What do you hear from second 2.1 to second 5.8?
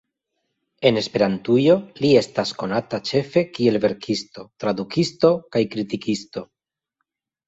estas konata ĉefe kiel verkisto, tradukisto kaj